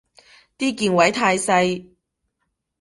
[0.57, 1.91] 啲鍵位太細